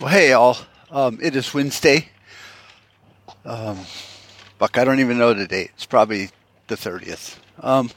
[0.00, 0.56] Well, hey, all.
[0.92, 2.10] Um, it is Wednesday.
[3.44, 3.80] Um,
[4.56, 5.72] Buck, I don't even know the date.
[5.74, 6.30] It's probably
[6.68, 7.36] the 30th.
[7.58, 7.90] Um,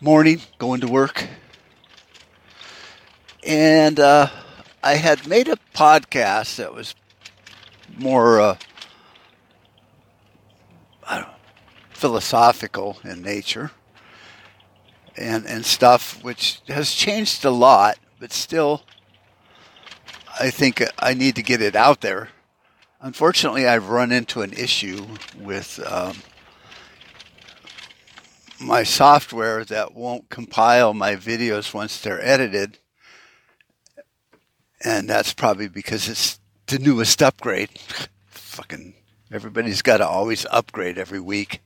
[0.00, 1.28] morning, going to work.
[3.46, 4.30] And uh,
[4.82, 6.96] I had made a podcast that was
[7.96, 8.56] more uh,
[11.08, 11.28] know,
[11.90, 13.70] philosophical in nature
[15.16, 18.82] and, and stuff, which has changed a lot, but still
[20.38, 22.30] I think I need to get it out there.
[23.00, 25.06] Unfortunately, I've run into an issue
[25.38, 26.16] with um,
[28.60, 32.78] my software that won't compile my videos once they're edited.
[34.82, 37.70] And that's probably because it's the newest upgrade.
[38.26, 38.94] Fucking
[39.30, 41.60] everybody's got to always upgrade every week.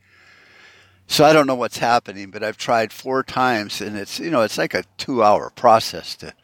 [1.06, 4.42] So I don't know what's happening, but I've tried four times and it's, you know,
[4.42, 6.34] it's like a two hour process to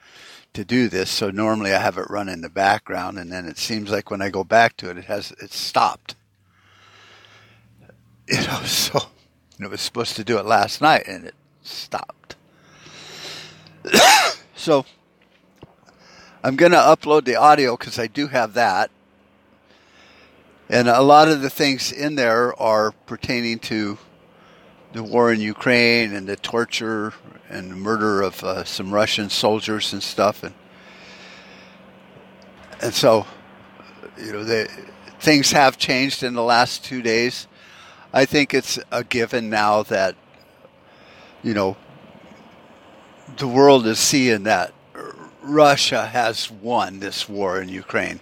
[0.55, 1.11] to do this.
[1.11, 4.23] So normally I have it run in the background, and then it seems like when
[4.23, 6.15] I go back to it, it has it's stopped.
[8.27, 9.01] You know, so
[9.61, 12.37] it was supposed to do it last night, and it stopped.
[14.57, 14.87] so
[16.43, 18.91] I'm going to upload the audio because I do have that.
[20.69, 23.99] And a lot of the things in there are pertaining to
[24.95, 27.13] the war in Ukraine and the torture
[27.51, 30.55] and the murder of uh, some Russian soldiers and stuff, and
[32.81, 33.27] and so
[34.17, 34.67] you know
[35.19, 37.49] things have changed in the last two days.
[38.13, 40.15] I think it's a given now that
[41.43, 41.77] you know
[43.37, 44.73] the world is seeing that
[45.43, 48.21] Russia has won this war in Ukraine.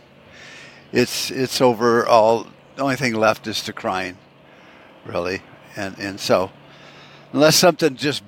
[0.91, 2.07] It's it's over.
[2.07, 4.17] All the only thing left is to crying,
[5.05, 5.43] really,
[5.77, 6.51] and and so
[7.33, 8.23] unless something just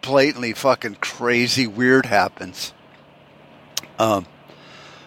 [0.00, 2.72] blatantly fucking crazy weird happens.
[3.98, 4.26] Um,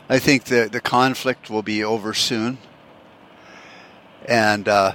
[0.10, 2.58] I think the the conflict will be over soon,
[4.26, 4.94] and uh,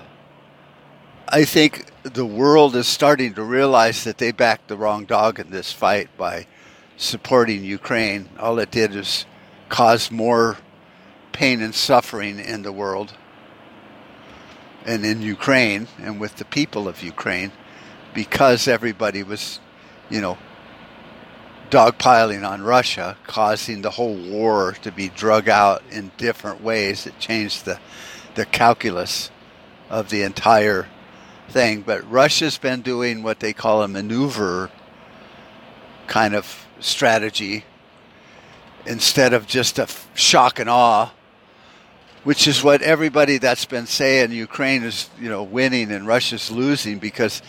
[1.29, 5.51] I think the world is starting to realize that they backed the wrong dog in
[5.51, 6.47] this fight by
[6.97, 8.29] supporting Ukraine.
[8.39, 9.27] All it did is
[9.69, 10.59] cause more
[11.33, 13.15] pain and suffering in the world
[14.87, 17.51] and in Ukraine and with the people of Ukraine
[18.17, 19.61] because everybody was
[20.09, 20.39] you know,
[21.71, 27.07] dogpiling on Russia, causing the whole war to be drug out in different ways.
[27.07, 27.79] It changed the,
[28.35, 29.31] the calculus
[29.91, 30.87] of the entire
[31.49, 31.83] thing.
[31.83, 34.71] But Russia's been doing what they call a maneuver
[36.07, 37.65] kind of strategy
[38.87, 41.11] instead of just a shock and awe,
[42.23, 47.01] which is what everybody that's been saying Ukraine is, you know, winning and Russia's losing
[47.01, 47.43] because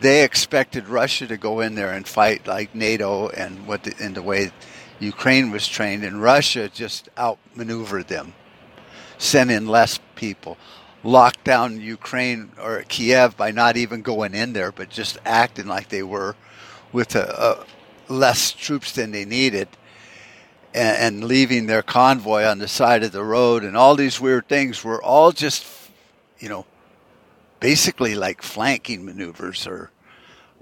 [0.00, 4.14] they expected Russia to go in there and fight like NATO and what the, in
[4.14, 4.50] the way
[4.98, 8.34] Ukraine was trained, and Russia just outmaneuvered them,
[9.18, 10.58] sent in less people,
[11.02, 15.88] locked down Ukraine or Kiev by not even going in there, but just acting like
[15.88, 16.36] they were,
[16.92, 17.64] with a,
[18.08, 19.68] a less troops than they needed,
[20.74, 24.48] and, and leaving their convoy on the side of the road, and all these weird
[24.48, 25.66] things were all just,
[26.38, 26.66] you know,
[27.60, 29.90] basically like flanking maneuvers or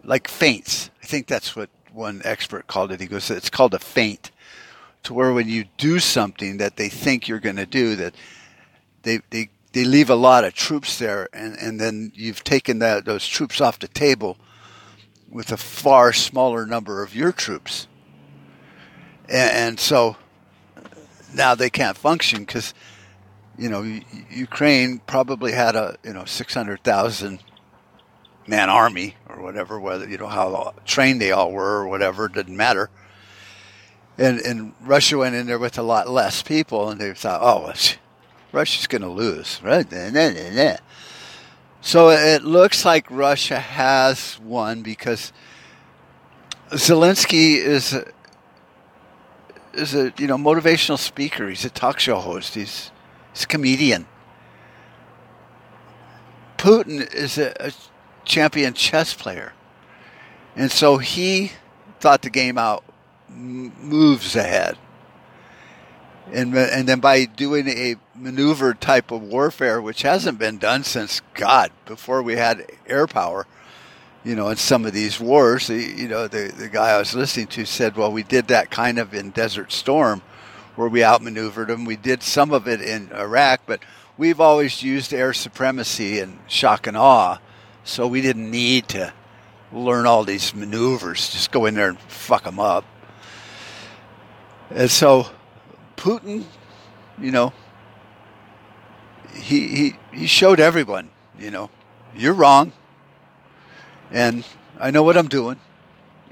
[0.04, 0.91] like feints.
[1.03, 3.00] I think that's what one expert called it.
[3.00, 4.31] He goes, it's called a feint,
[5.04, 8.14] to where when you do something that they think you're going to do, that
[9.03, 13.04] they, they they leave a lot of troops there, and, and then you've taken that
[13.04, 14.38] those troops off the table
[15.31, 17.87] with a far smaller number of your troops,
[19.28, 20.16] and, and so
[21.34, 22.72] now they can't function because
[23.58, 23.82] you know,
[24.30, 27.41] Ukraine probably had a you know six hundred thousand
[28.46, 32.56] man army or whatever, whether you know how trained they all were or whatever, didn't
[32.56, 32.88] matter.
[34.16, 37.72] And and Russia went in there with a lot less people, and they thought, oh,
[38.52, 39.86] Russia's going to lose, right?
[41.80, 45.32] So it looks like Russia has won because
[46.70, 48.04] Zelensky is a,
[49.75, 51.48] is a you know motivational speaker.
[51.48, 52.55] He's a talk show host.
[52.55, 52.90] He's
[53.38, 54.08] He's a comedian.
[56.56, 57.73] Putin is a, a
[58.25, 59.52] champion chess player.
[60.56, 61.52] And so he
[62.00, 62.82] thought the game out
[63.29, 64.76] moves ahead.
[66.32, 70.82] And, uh, and then by doing a maneuver type of warfare, which hasn't been done
[70.82, 73.46] since God, before we had air power,
[74.25, 77.46] you know, in some of these wars, you know, the, the guy I was listening
[77.49, 80.23] to said, well, we did that kind of in Desert Storm
[80.78, 81.84] where we outmaneuvered them.
[81.84, 83.82] We did some of it in Iraq, but
[84.16, 87.38] we've always used air supremacy and shock and awe,
[87.82, 89.12] so we didn't need to
[89.72, 91.30] learn all these maneuvers.
[91.30, 92.84] Just go in there and fuck them up.
[94.70, 95.26] And so
[95.96, 96.44] Putin,
[97.20, 97.52] you know,
[99.34, 101.10] he, he, he showed everyone,
[101.40, 101.70] you know,
[102.14, 102.72] you're wrong.
[104.12, 104.44] And
[104.78, 105.58] I know what I'm doing.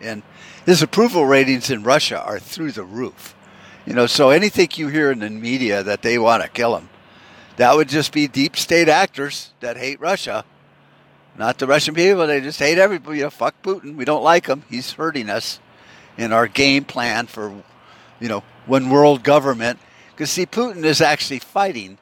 [0.00, 0.22] And
[0.64, 3.36] his approval ratings in Russia are through the roof.
[3.87, 6.88] You know, so anything you hear in the media that they want to kill him,
[7.56, 10.44] that would just be deep state actors that hate Russia.
[11.38, 12.27] Not the Russian people.
[12.27, 13.19] They just hate everybody.
[13.19, 13.94] You know, fuck Putin.
[13.94, 14.65] We don't like him.
[14.69, 15.61] He's hurting us
[16.19, 17.62] in our game plan for,
[18.21, 19.79] you know, one world government.
[20.11, 21.99] Because, see, Putin is actually fighting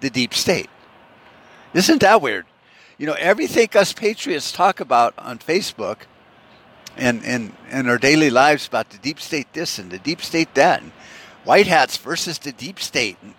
[0.00, 0.68] the deep state.
[1.72, 2.46] Isn't that weird?
[2.98, 5.98] You know, everything us patriots talk about on Facebook
[6.96, 10.54] and, and, and our daily lives about the deep state this and the deep state
[10.54, 10.92] that, and
[11.44, 13.34] white hats versus the deep state, and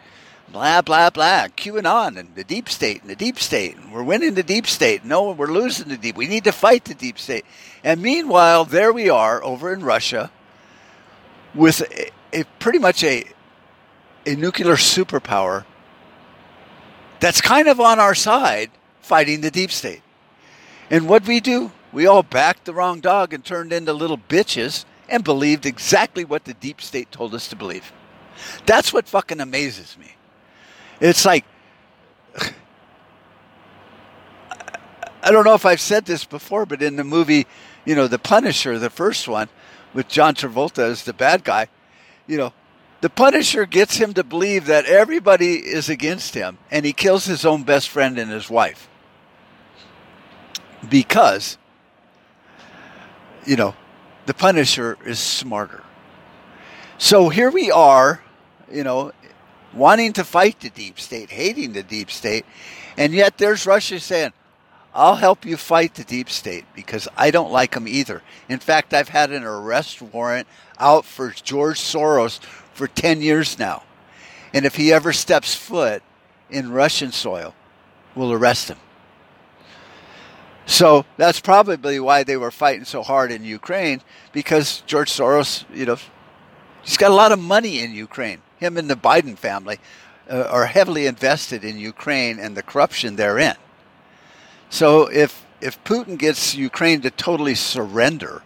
[0.48, 3.76] blah, blah, blah, QAnon and the deep state and the deep state.
[3.76, 5.04] And we're winning the deep state.
[5.04, 6.16] No, we're losing the deep.
[6.16, 7.46] We need to fight the deep state.
[7.84, 10.32] And meanwhile, there we are over in Russia
[11.54, 12.12] with a,
[12.42, 13.26] a pretty much a,
[14.26, 15.66] a nuclear superpower
[17.20, 20.02] that's kind of on our side fighting the deep state.
[20.90, 24.86] And what we do, we all backed the wrong dog and turned into little bitches
[25.10, 27.92] and believed exactly what the deep state told us to believe.
[28.66, 30.16] That's what fucking amazes me.
[31.00, 31.46] It's like,
[35.24, 37.48] I don't know if I've said this before, but in the movie,
[37.84, 39.50] you know, The Punisher, the first one,
[39.94, 41.68] with John Travolta as the bad guy,
[42.28, 42.54] you know,
[43.02, 47.46] the Punisher gets him to believe that everybody is against him, and he kills his
[47.46, 48.90] own best friend and his wife.
[50.90, 51.58] Because,
[53.46, 53.76] you know,
[54.26, 55.84] the Punisher is smarter.
[56.98, 58.24] So here we are,
[58.72, 59.12] you know,
[59.74, 62.46] wanting to fight the deep state, hating the deep state,
[62.98, 64.34] and yet there's Russia saying,
[64.94, 68.22] I'll help you fight the deep state because I don't like them either.
[68.48, 70.48] In fact, I've had an arrest warrant
[70.80, 73.84] out for George Soros for 10 years now.
[74.54, 76.02] And if he ever steps foot
[76.50, 77.54] in Russian soil,
[78.16, 78.78] we'll arrest him.
[80.66, 84.02] So that's probably why they were fighting so hard in Ukraine
[84.32, 85.98] because George Soros, you know,
[86.82, 88.42] he's got a lot of money in Ukraine.
[88.58, 89.80] Him and the Biden family
[90.30, 93.56] uh, are heavily invested in Ukraine and the corruption therein.
[94.70, 98.44] So if if Putin gets Ukraine to totally surrender,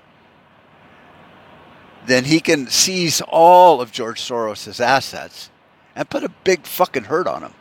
[2.05, 5.49] then he can seize all of George Soros' assets
[5.95, 7.53] and put a big fucking hurt on him.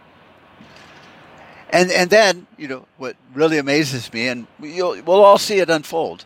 [1.70, 6.25] And and then you know what really amazes me, and we'll all see it unfold.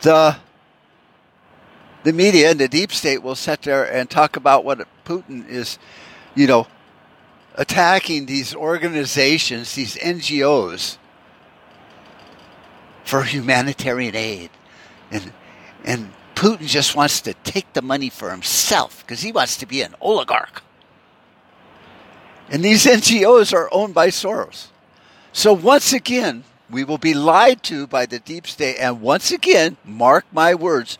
[0.00, 0.36] The
[2.02, 5.78] the media and the deep state will sit there and talk about what Putin is,
[6.34, 6.66] you know,
[7.54, 10.98] attacking these organizations, these NGOs,
[13.04, 14.50] for humanitarian aid,
[15.12, 15.32] and
[15.84, 19.80] and Putin just wants to take the money for himself because he wants to be
[19.82, 20.62] an oligarch.
[22.50, 24.68] And these NGOs are owned by Soros.
[25.32, 28.76] So once again, we will be lied to by the deep state.
[28.78, 30.98] And once again, mark my words,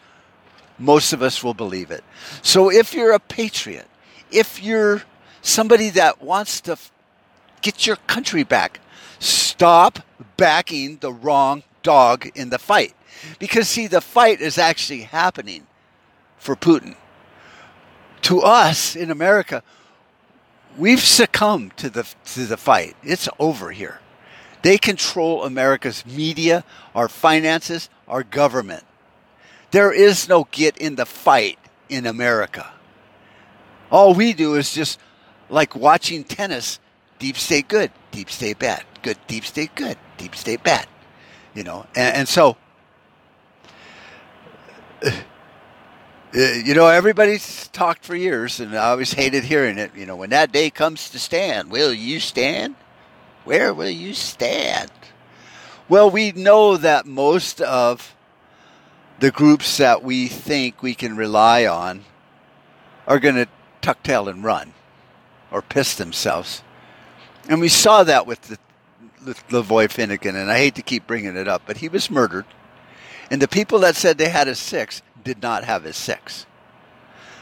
[0.79, 2.05] most of us will believe it.
[2.43, 3.89] So if you're a patriot,
[4.31, 5.03] if you're
[5.43, 6.79] somebody that wants to
[7.61, 8.81] get your country back,
[9.19, 10.01] stop
[10.37, 12.95] backing the wrong dog in the fight.
[13.39, 15.67] Because, see, the fight is actually happening
[16.39, 16.97] for Putin.
[18.23, 19.63] To us in America,
[20.77, 22.97] we've succumbed to the, to the fight.
[23.03, 24.01] It's over here.
[24.63, 26.65] They control America's media,
[26.95, 28.85] our finances, our government.
[29.73, 32.73] There is no get in the fight in America.
[33.91, 34.99] All we do is just
[35.49, 36.79] like watching tennis
[37.19, 40.87] deep state good, deep state bad, good, deep state good, deep state bad.
[41.55, 42.57] You know, and, and so
[46.35, 49.95] Uh, you know, everybody's talked for years, and I always hated hearing it.
[49.95, 52.75] You know, when that day comes to stand, will you stand?
[53.45, 54.91] Where will you stand?
[55.89, 58.17] Well, we know that most of
[59.19, 62.05] the groups that we think we can rely on
[63.07, 63.49] are going to
[63.83, 64.73] tuck tail and run
[65.51, 66.63] or piss themselves.
[67.49, 68.59] And we saw that with the
[69.27, 72.47] with Lavoy Finicum, and I hate to keep bringing it up, but he was murdered
[73.33, 76.47] and the people that said they had a six did not have his six.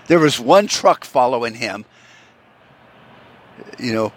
[0.07, 1.85] There was one truck following him,
[3.79, 4.13] you know,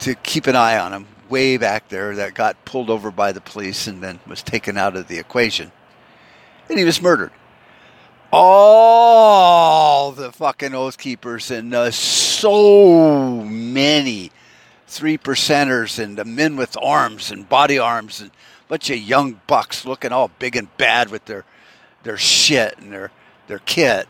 [0.00, 3.40] to keep an eye on him way back there that got pulled over by the
[3.40, 5.72] police and then was taken out of the equation.
[6.68, 7.32] And he was murdered.
[8.32, 14.30] All the fucking oath keepers and uh, so many
[14.86, 18.30] three percenters and the men with arms and body arms and
[18.68, 21.44] bunch of young bucks looking all big and bad with their
[22.02, 23.10] their shit and their
[23.46, 24.08] their kit.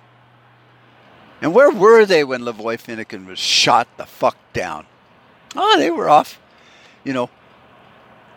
[1.40, 4.86] And where were they when Lavoy Finicum was shot the fuck down?
[5.54, 6.40] Oh, they were off,
[7.04, 7.30] you know,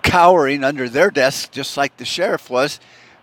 [0.03, 2.79] cowering under their desk just like the sheriff was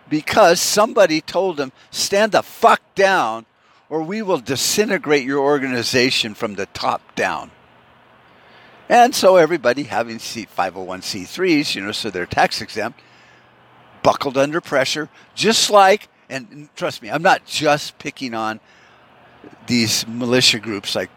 [0.09, 3.45] because somebody told them, stand the fuck down
[3.89, 7.51] or we will disintegrate your organization from the top down.
[8.89, 13.01] And so everybody having 501c3s, you know, so they're tax exempt,
[14.01, 18.59] buckled under pressure, just like, and trust me, I'm not just picking on
[19.67, 21.09] these militia groups like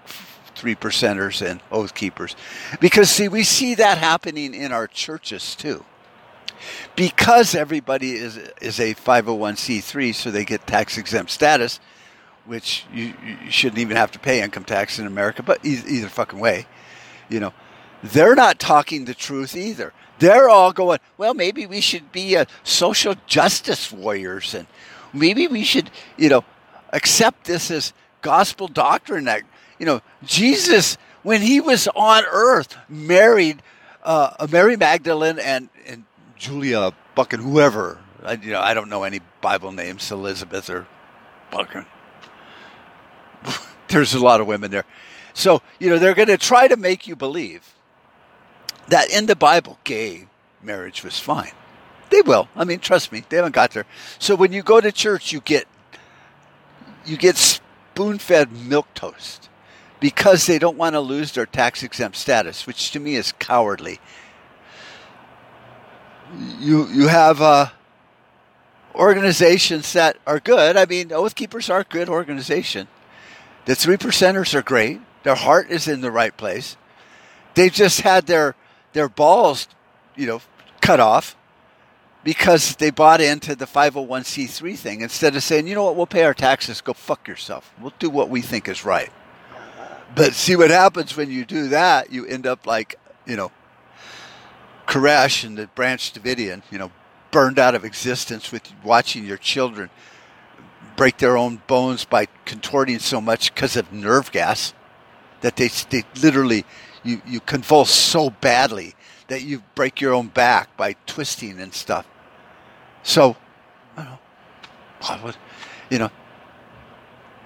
[0.55, 2.37] three percenters and oath keepers,
[2.81, 5.85] because see, we see that happening in our churches too.
[6.95, 11.81] Because everybody is is a 501c3, so they get tax exempt status,
[12.45, 13.14] which you,
[13.45, 16.67] you shouldn't even have to pay income tax in America, but either, either fucking way,
[17.31, 17.55] you know,
[18.02, 19.93] they're not talking the truth either.
[20.19, 24.67] They're all going, well, maybe we should be a social justice warriors and
[25.12, 26.45] maybe we should, you know,
[26.93, 29.43] accept this as gospel doctrine that,
[29.79, 33.62] you know, Jesus, when he was on earth, married
[34.02, 36.05] uh, Mary Magdalene and, and
[36.37, 37.99] Julia Buckin, whoever.
[38.23, 40.87] I, you know, I don't know any Bible names, Elizabeth or
[41.50, 41.87] Buckin.
[43.88, 44.85] There's a lot of women there.
[45.33, 47.75] So, you know, they're going to try to make you believe
[48.88, 50.26] that in the Bible, gay
[50.62, 51.52] marriage was fine.
[52.11, 52.49] They will.
[52.57, 53.87] I mean, trust me, they haven't got there.
[54.19, 55.67] So when you go to church, you get
[57.07, 59.49] you get spoon-fed milk toast
[60.00, 64.00] because they don't want to lose their tax exempt status, which to me is cowardly.
[66.59, 67.69] You you have uh,
[68.95, 70.76] organizations that are good.
[70.76, 72.88] I mean, Oath Keepers are a good organization.
[73.67, 75.00] The three percenters are great.
[75.23, 76.76] Their heart is in the right place.
[77.55, 78.57] They've just had their
[78.95, 79.69] their balls,
[80.17, 80.40] you know,
[80.81, 81.37] cut off
[82.22, 86.24] because they bought into the 501c3 thing instead of saying, you know what, we'll pay
[86.24, 87.72] our taxes, go fuck yourself.
[87.80, 89.10] We'll do what we think is right.
[90.14, 92.96] But see what happens when you do that, you end up like,
[93.26, 93.52] you know,
[94.86, 96.90] Koresh and the Branch Davidian, you know,
[97.30, 99.88] burned out of existence with watching your children
[100.96, 104.74] break their own bones by contorting so much because of nerve gas
[105.40, 106.64] that they, they literally
[107.02, 108.94] you, you convulse so badly
[109.30, 112.04] that you break your own back by twisting and stuff.
[113.04, 113.37] So,
[113.96, 114.18] I
[115.02, 115.32] know,
[115.88, 116.10] you know,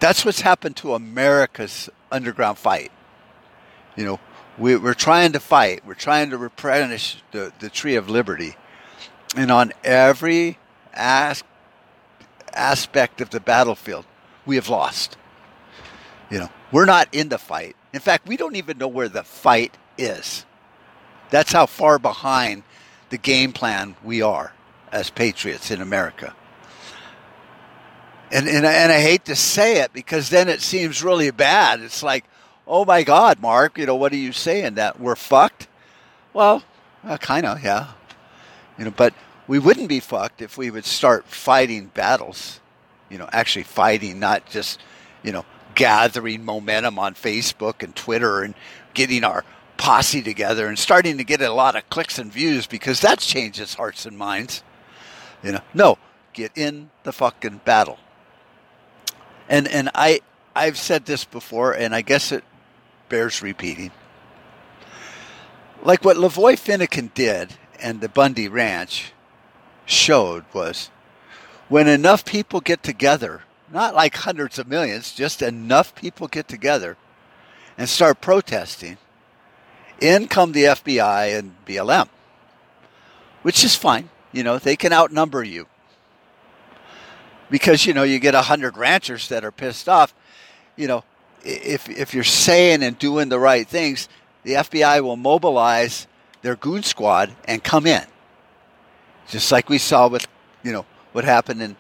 [0.01, 2.91] that's what's happened to America's underground fight.
[3.97, 4.21] You know,
[4.59, 5.85] we, are trying to fight.
[5.85, 8.57] We're trying to replenish the, the tree of liberty.
[9.37, 10.59] And on every
[10.95, 11.45] as,
[12.55, 14.07] aspect of the battlefield,
[14.47, 15.19] we have lost.
[16.31, 17.77] You know, we're not in the fight.
[17.93, 20.47] In fact, we don't even know where the fight is.
[21.35, 22.63] That's how far behind
[23.11, 24.53] the game plan we are
[24.93, 26.33] as patriots in America.
[28.31, 31.81] And, and, and I hate to say it because then it seems really bad.
[31.81, 32.25] It's like,
[32.69, 34.75] oh my God, Mark, you know, what are you saying?
[34.75, 35.67] That we're fucked?
[36.33, 36.63] Well,
[37.03, 37.89] uh, kind of, yeah.
[38.79, 39.13] You know, but
[39.49, 42.61] we wouldn't be fucked if we would start fighting battles.
[43.11, 44.81] You know, actually fighting, not just,
[45.25, 48.55] you know, gathering momentum on Facebook and Twitter and
[48.95, 49.45] getting our
[49.77, 53.75] posse together and starting to get a lot of clicks and views because that changes
[53.75, 54.63] hearts and minds.
[55.43, 55.99] You know, no,
[56.33, 57.99] get in the fucking battle.
[59.49, 60.21] And and I
[60.57, 62.45] I've said this before, and I guess it
[63.09, 63.91] bears repeating.
[65.83, 69.13] Like what Lavoy Finicum did and the Bundy Ranch
[69.85, 70.91] showed was
[71.69, 73.43] when enough people get together
[73.75, 76.97] not like hundreds of millions, just enough people get together
[77.77, 78.99] and start protesting,
[80.01, 82.09] in come the FBI and BLM,
[83.43, 84.11] which is fine.
[84.33, 85.67] You know, they can outnumber you.
[87.51, 90.15] Because, you know, you get a hundred ranchers that are pissed off.
[90.77, 91.05] You know,
[91.45, 94.09] if, if you're saying and doing the right things,
[94.43, 96.07] the FBI will mobilize
[96.43, 98.05] their goon squad and come in.
[99.29, 100.27] Just like we saw with,
[100.63, 101.77] you know, what happened in,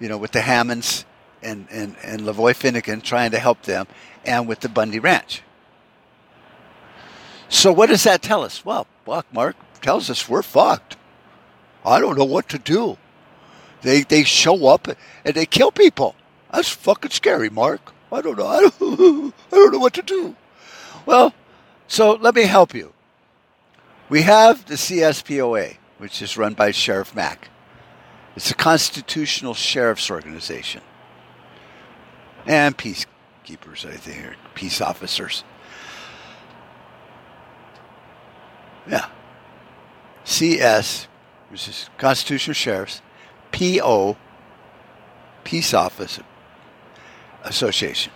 [0.00, 1.04] you know, with the Hammonds
[1.42, 3.86] and, and, and Lavoy Finicum trying to help them,
[4.24, 5.42] and with the Bundy Ranch.
[7.52, 8.64] So what does that tell us?
[8.64, 10.96] Well, Buck Mark tells us we're fucked.
[11.84, 12.96] I don't know what to do.
[13.82, 16.16] They they show up and they kill people.
[16.50, 17.92] That's fucking scary, Mark.
[18.10, 18.46] I don't know.
[18.48, 20.34] I don't, I don't know what to do.
[21.04, 21.34] Well,
[21.88, 22.94] so let me help you.
[24.08, 27.48] We have the CSPOA, which is run by Sheriff Mack.
[28.34, 30.80] It's a constitutional sheriff's organization
[32.46, 35.44] and peacekeepers, I think, or peace officers.
[38.88, 39.06] Yeah.
[40.24, 41.08] CS,
[41.50, 43.02] which is Constitutional Sheriffs,
[43.52, 44.16] PO,
[45.44, 46.20] Peace Office
[47.44, 48.12] Association.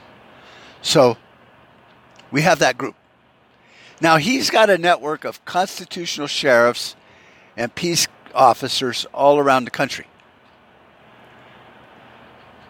[0.82, 1.16] So
[2.30, 2.94] we have that group.
[4.00, 6.96] Now he's got a network of constitutional sheriffs
[7.56, 10.06] and peace officers all around the country.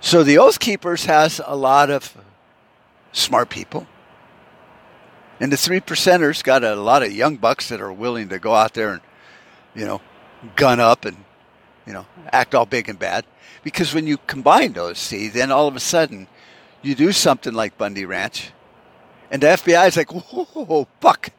[0.00, 2.16] So the Oath Keepers has a lot of
[3.12, 3.86] smart people.
[5.40, 8.54] And the three percenters got a lot of young bucks that are willing to go
[8.54, 9.00] out there and,
[9.74, 10.00] you know,
[10.54, 11.16] gun up and,
[11.86, 13.26] you know, act all big and bad.
[13.62, 16.26] Because when you combine those, see, then all of a sudden
[16.82, 18.52] you do something like Bundy Ranch,
[19.30, 21.30] and the FBI is like, whoa, fuck.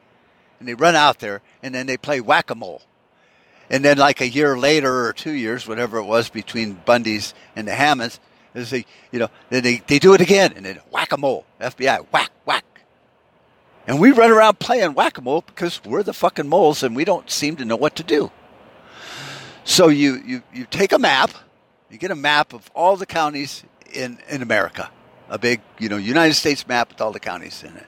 [0.59, 2.81] And they run out there and then they play whack a mole.
[3.69, 7.67] And then, like a year later or two years, whatever it was between Bundy's and
[7.67, 8.19] the Hammonds,
[8.53, 11.45] they, you know, then they, they do it again and then whack a mole.
[11.59, 12.31] FBI, whack, whack.
[13.87, 17.05] And we run around playing whack a mole because we're the fucking moles and we
[17.05, 18.31] don't seem to know what to do.
[19.63, 21.31] So you, you, you take a map,
[21.89, 23.63] you get a map of all the counties
[23.93, 24.91] in, in America,
[25.29, 27.87] a big, you know, United States map with all the counties in it.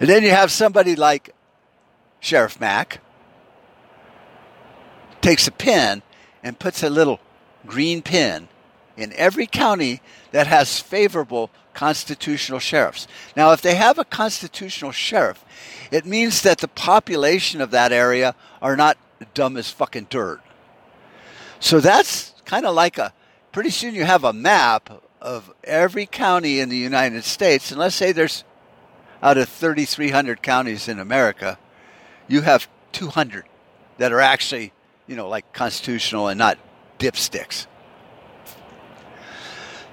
[0.00, 1.34] And then you have somebody like
[2.18, 3.00] Sheriff Mack
[5.20, 6.02] takes a pin
[6.42, 7.20] and puts a little
[7.66, 8.48] green pin
[8.96, 10.00] in every county
[10.32, 13.08] that has favorable constitutional sheriffs.
[13.34, 15.42] Now, if they have a constitutional sheriff,
[15.90, 18.98] it means that the population of that area are not
[19.32, 20.42] dumb as fucking dirt.
[21.58, 23.14] So that's kind of like a
[23.50, 27.96] pretty soon you have a map of every county in the United States, and let's
[27.96, 28.44] say there's
[29.22, 31.58] out of 3,300 counties in America,
[32.28, 33.46] you have 200
[33.96, 34.74] that are actually,
[35.06, 36.58] you know, like constitutional and not
[36.98, 37.66] dipsticks.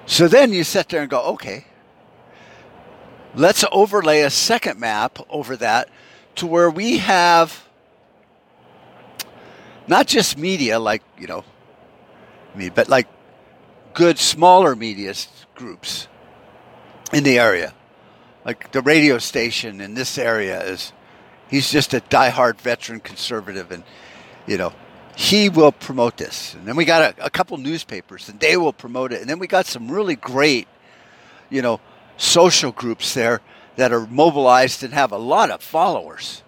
[0.04, 1.64] So then you sit there and go, okay,
[3.34, 5.88] let's overlay a second map over that
[6.36, 7.66] to where we have
[9.86, 11.44] not just media like, you know,
[12.54, 13.08] me, but like
[13.94, 15.14] good smaller media
[15.54, 16.08] groups
[17.12, 17.74] in the area.
[18.44, 20.92] Like the radio station in this area is
[21.48, 23.82] He's just a diehard veteran conservative, and
[24.46, 24.72] you know
[25.16, 26.54] he will promote this.
[26.54, 29.20] And then we got a, a couple newspapers, and they will promote it.
[29.20, 30.68] And then we got some really great,
[31.50, 31.80] you know,
[32.18, 33.40] social groups there
[33.76, 36.42] that are mobilized and have a lot of followers.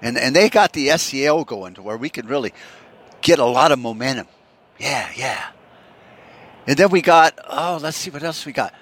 [0.00, 2.54] And, and they got the SEO going to where we can really
[3.20, 4.28] get a lot of momentum.
[4.78, 5.50] Yeah, yeah.
[6.66, 8.72] And then we got, oh, let's see what else we got.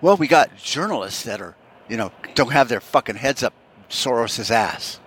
[0.00, 1.54] Well, we got journalists that are,
[1.88, 3.54] you know, don't have their fucking heads up
[3.88, 4.98] Soros's ass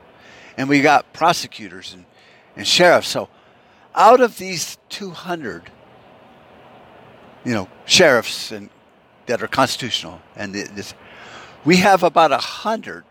[0.58, 2.06] and we got prosecutors and,
[2.56, 3.08] and sheriffs.
[3.08, 3.30] So
[3.96, 5.72] out of these 200,
[7.46, 8.70] you know, sheriffs and
[9.28, 10.94] that are constitutional, and this,
[11.64, 13.04] we have about a hundred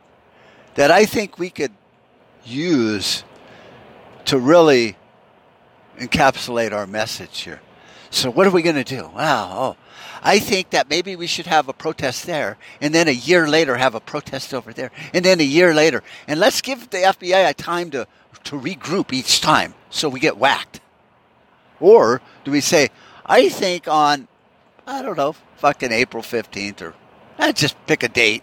[0.74, 1.72] that I think we could
[2.44, 3.24] use
[4.26, 4.96] to really
[5.98, 7.60] encapsulate our message here.
[8.10, 9.10] So what are we going to do?
[9.14, 9.76] Wow, oh,
[10.22, 13.76] I think that maybe we should have a protest there, and then a year later
[13.76, 17.48] have a protest over there, and then a year later, and let's give the FBI
[17.48, 18.06] a time to
[18.46, 20.80] to regroup each time so we get whacked.
[21.80, 22.88] Or do we say,
[23.24, 24.28] I think on,
[24.86, 26.94] I don't know, fucking April 15th, or
[27.38, 28.42] eh, just pick a date,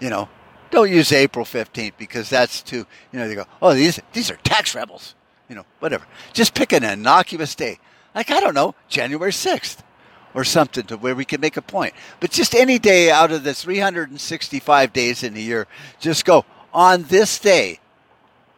[0.00, 0.28] you know,
[0.70, 4.36] don't use April 15th because that's too, you know, they go, oh, these, these are
[4.36, 5.14] tax rebels,
[5.48, 6.06] you know, whatever.
[6.32, 7.78] Just pick an innocuous day.
[8.14, 9.80] Like, I don't know, January 6th
[10.34, 11.94] or something to where we can make a point.
[12.20, 15.66] But just any day out of the 365 days in a year,
[16.00, 17.80] just go on this day,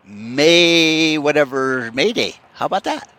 [0.04, 2.36] May, whatever, May Day.
[2.54, 3.10] How about that?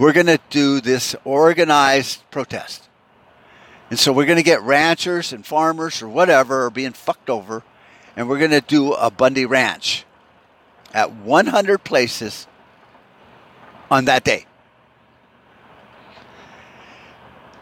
[0.00, 2.88] We're going to do this organized protest.
[3.90, 7.62] And so we're going to get ranchers and farmers or whatever are being fucked over,
[8.16, 10.06] and we're going to do a Bundy Ranch
[10.94, 12.46] at 100 places
[13.90, 14.46] on that day.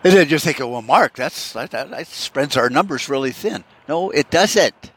[0.05, 3.64] And then you're thinking, well, Mark, that's that, that spreads our numbers really thin.
[3.88, 4.92] No, it doesn't,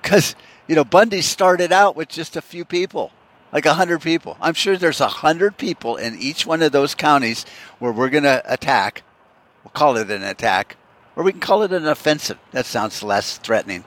[0.00, 0.36] because
[0.68, 3.10] you know Bundy started out with just a few people,
[3.52, 4.36] like a hundred people.
[4.40, 7.44] I'm sure there's a hundred people in each one of those counties
[7.78, 9.02] where we're going to attack.
[9.64, 10.76] We'll call it an attack,
[11.16, 12.38] or we can call it an offensive.
[12.52, 13.84] That sounds less threatening.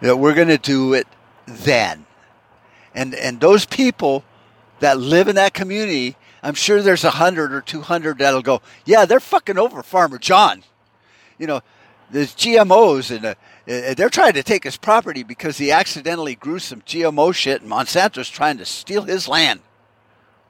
[0.00, 1.08] You know, we're going to do it
[1.46, 2.06] then,
[2.94, 4.24] and and those people
[4.80, 8.62] that live in that community I'm sure there's a hundred or two hundred that'll go,
[8.84, 10.62] yeah, they're fucking over Farmer John.
[11.38, 11.60] You know,
[12.10, 13.34] there's GMOs and uh,
[13.68, 17.70] Uh, they're trying to take his property because he accidentally grew some GMO shit and
[17.70, 19.60] Monsanto's trying to steal his land.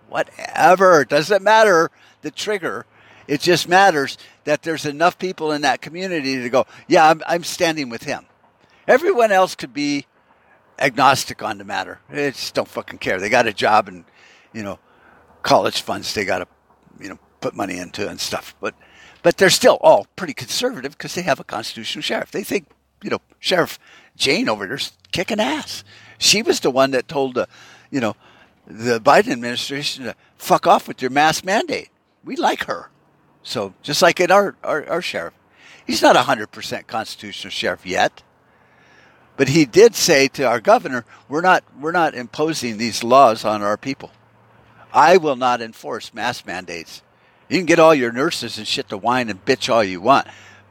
[0.08, 1.04] Whatever.
[1.04, 1.90] Doesn't matter
[2.22, 2.86] the trigger.
[3.26, 7.44] It just matters that there's enough people in that community to go, yeah, I'm, I'm
[7.44, 8.24] standing with him.
[8.86, 10.06] Everyone else could be
[10.78, 12.00] agnostic on the matter.
[12.08, 13.18] They just don't fucking care.
[13.18, 14.04] They got a job and,
[14.52, 14.78] you know,
[15.42, 16.46] college funds they got to,
[17.00, 18.54] you know, put money into and stuff.
[18.60, 18.74] But,
[19.22, 22.30] but they're still all pretty conservative because they have a constitutional sheriff.
[22.30, 22.68] They think,
[23.02, 23.78] you know, Sheriff
[24.16, 25.84] Jane over there's kicking ass.
[26.18, 27.48] She was the one that told the,
[27.90, 28.16] you know,
[28.66, 31.90] the Biden administration to fuck off with your mask mandate.
[32.24, 32.90] We like her.
[33.42, 35.34] So just like in our, our, our sheriff,
[35.86, 38.22] he's not a hundred percent constitutional sheriff yet.
[39.36, 43.62] But he did say to our governor, we're not, we're not imposing these laws on
[43.62, 44.10] our people.
[44.92, 47.02] I will not enforce mask mandates.
[47.48, 50.26] You can get all your nurses and shit to whine and bitch all you want.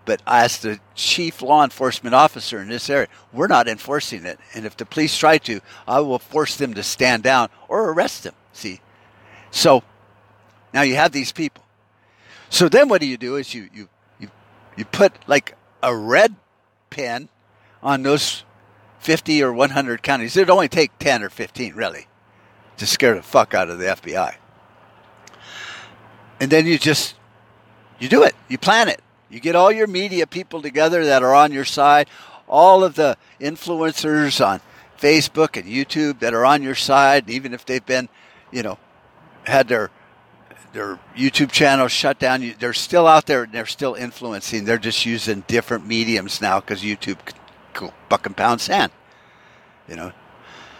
[0.08, 4.39] But as the chief law enforcement officer in this area, we're not enforcing it.
[4.56, 8.24] And if the police try to, I will force them to stand down or arrest
[8.24, 8.34] them.
[8.54, 8.80] See?
[9.52, 9.84] So
[10.74, 11.62] now you have these people.
[12.50, 14.30] So then what do you do is you, you, you,
[14.78, 16.38] you put like a red
[16.89, 17.28] pen
[17.84, 18.46] on those
[19.00, 20.38] 50 or 100 counties.
[20.38, 22.08] It'd only take 10 or 15, really,
[22.78, 24.36] to scare the fuck out of the FBI.
[26.39, 27.15] And then you just,
[28.00, 28.36] you do it.
[28.48, 29.02] You plan it.
[29.30, 32.08] You get all your media people together that are on your side,
[32.48, 34.62] all of the influencers on
[34.98, 38.10] Facebook and YouTube that are on your side, even if they've been,
[38.52, 38.78] you know,
[39.46, 39.92] had their
[40.74, 42.54] their YouTube channel shut down.
[42.60, 44.66] They're still out there and they're still influencing.
[44.66, 47.18] They're just using different mediums now because YouTube
[48.10, 48.92] buck and pound sand.
[49.88, 50.12] You know,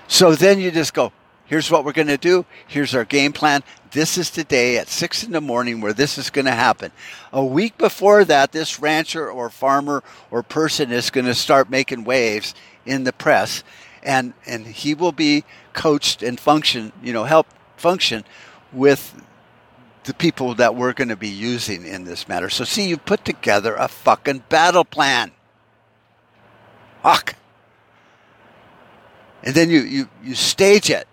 [0.08, 1.12] so then you just go.
[1.48, 2.46] Here's what we're going to do.
[2.68, 3.64] Here's our game plan.
[3.92, 6.92] This is the day at six in the morning where this is going to happen.
[7.32, 12.04] A week before that, this rancher or farmer or person is going to start making
[12.04, 12.54] waves
[12.86, 13.64] in the press,
[14.04, 18.26] and and he will be coached and function, you know, help function
[18.74, 19.24] with
[20.04, 22.50] the people that we're going to be using in this matter.
[22.50, 25.32] So see, you put together a fucking battle plan.
[27.04, 27.36] Fuck.
[29.44, 31.08] And then you, you, you stage it.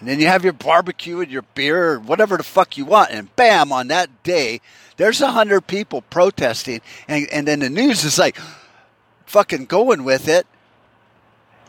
[0.00, 3.10] And then you have your barbecue and your beer or whatever the fuck you want.
[3.10, 4.62] And bam, on that day,
[4.96, 6.80] there's a hundred people protesting.
[7.06, 8.38] And, and then the news is like
[9.26, 10.46] fucking going with it.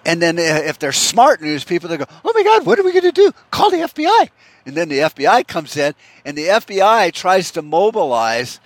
[0.06, 2.84] And then uh, if they're smart news people, they go, oh my God, what are
[2.84, 3.32] we going to do?
[3.52, 4.30] Call the FBI.
[4.66, 8.60] And then the FBI comes in and the FBI tries to mobilize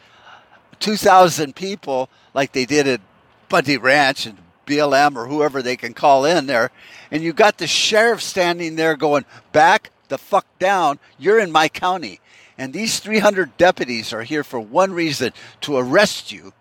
[0.79, 3.01] 2,000 people like they did at
[3.49, 6.71] Bundy Ranch and BLM or whoever they can call in there.
[7.11, 10.99] And you got the sheriff standing there going, back the fuck down.
[11.17, 12.19] You're in my county.
[12.57, 16.53] And these 300 deputies are here for one reason to arrest you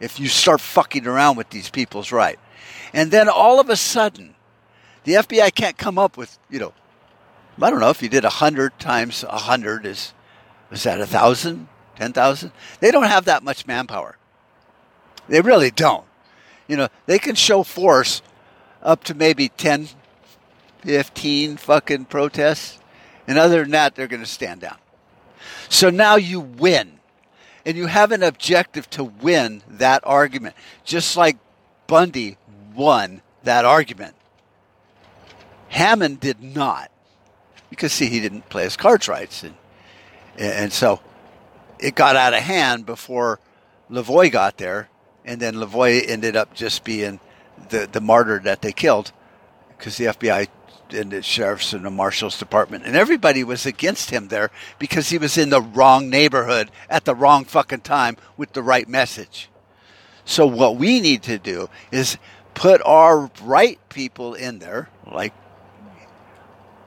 [0.00, 2.38] if you start fucking around with these people's right.
[2.92, 4.34] And then all of a sudden,
[5.04, 6.72] the FBI can't come up with, you know,
[7.60, 10.12] I don't know if you did 100 times 100 is,
[10.70, 12.52] is that a 1,000, 10,000?
[12.80, 14.16] They don't have that much manpower.
[15.28, 16.04] They really don't.
[16.66, 18.22] You know, they can show force
[18.82, 19.88] up to maybe 10,
[20.80, 22.78] 15 fucking protests.
[23.26, 24.76] And other than that, they're going to stand down.
[25.68, 27.00] So now you win.
[27.66, 30.54] And you have an objective to win that argument.
[30.84, 31.38] Just like
[31.86, 32.36] Bundy
[32.74, 34.14] won that argument.
[35.68, 36.90] Hammond did not.
[37.70, 39.42] Because, see, he didn't play his cards right.
[39.42, 39.54] And,
[40.36, 41.00] and so
[41.78, 43.40] it got out of hand before
[43.90, 44.88] Lavoy got there
[45.24, 47.20] and then Lavoy ended up just being
[47.70, 49.12] the the martyr that they killed
[49.76, 50.48] because the FBI
[50.90, 55.18] and the sheriff's and the marshal's department and everybody was against him there because he
[55.18, 59.48] was in the wrong neighborhood at the wrong fucking time with the right message.
[60.24, 62.16] So what we need to do is
[62.54, 65.34] put our right people in there, like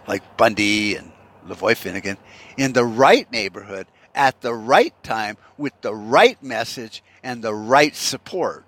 [0.08, 1.12] like Bundy and
[1.48, 2.18] Lavoy Finicum,
[2.56, 7.94] in the right neighborhood at the right time with the right message and the right
[7.94, 8.64] support,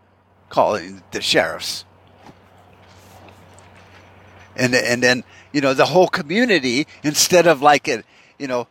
[0.49, 1.85] calling the sheriffs.
[4.57, 8.05] And, and then, you know, the whole community, instead of like it,
[8.37, 8.67] you know,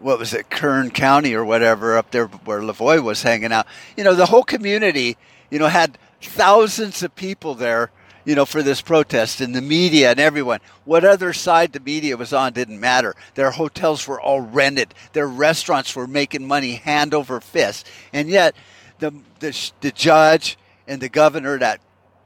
[0.00, 4.02] what was it, Kern County or whatever up there where Lavoy was hanging out, you
[4.02, 5.16] know, the whole community,
[5.52, 7.92] you know, had thousands of people there
[8.28, 10.60] you know, for this protest and the media and everyone.
[10.84, 13.14] What other side the media was on didn't matter.
[13.36, 14.92] Their hotels were all rented.
[15.14, 17.86] Their restaurants were making money hand over fist.
[18.12, 18.54] And yet
[18.98, 21.80] the, the, the judge and the governor, that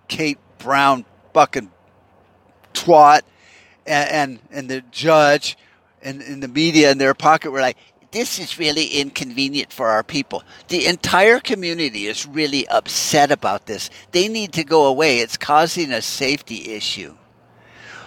[0.09, 1.05] Kate Brown
[1.35, 1.71] fucking
[2.75, 3.23] twat,
[3.87, 5.57] and, and, and the judge
[6.03, 7.77] and, and the media in their pocket were like,
[8.11, 10.45] this is really inconvenient for our people.
[10.69, 13.89] The entire community is really upset about this.
[14.11, 15.21] They need to go away.
[15.21, 17.17] It's causing a safety issue.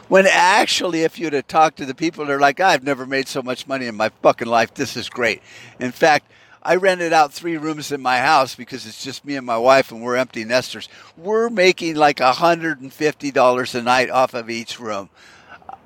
[0.08, 3.42] When actually, if you'd have talked to the people, they're like, I've never made so
[3.42, 4.76] much money in my fucking life.
[4.76, 5.42] This is great.
[5.80, 6.32] In fact,
[6.66, 9.92] I rented out three rooms in my house because it's just me and my wife
[9.92, 10.90] and we're empty nesters.
[11.16, 15.12] We're making like $150 a night off of each room.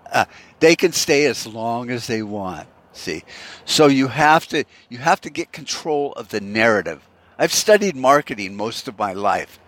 [0.09, 0.23] Uh,
[0.61, 2.65] they can stay as long as they want.
[2.93, 3.25] See,
[3.65, 7.07] so you have to you have to get control of the narrative.
[7.37, 9.59] I've studied marketing most of my life,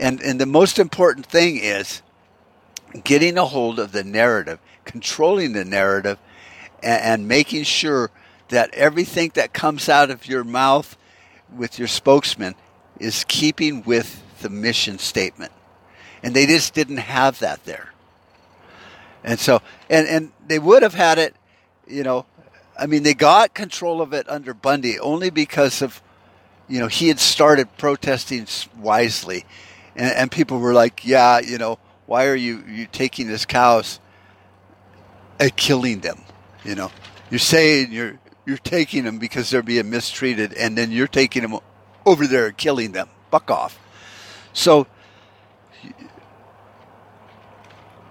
[0.00, 2.02] and and the most important thing is
[3.04, 6.18] getting a hold of the narrative, controlling the narrative,
[6.82, 8.10] and, and making sure
[8.48, 10.96] that everything that comes out of your mouth
[11.54, 12.54] with your spokesman
[12.98, 15.52] is keeping with the mission statement.
[16.22, 17.92] And they just didn't have that there.
[19.24, 21.34] And so, and, and they would have had it,
[21.86, 22.26] you know,
[22.78, 26.02] I mean, they got control of it under Bundy only because of,
[26.68, 28.46] you know, he had started protesting
[28.78, 29.44] wisely.
[29.94, 33.98] And, and people were like, yeah, you know, why are you, you taking his cows
[35.40, 36.22] and killing them?
[36.64, 36.90] You know,
[37.30, 41.58] you're saying you're, you're taking them because they're being mistreated and then you're taking them
[42.06, 43.08] over there and killing them.
[43.30, 43.78] Fuck off.
[44.52, 44.86] So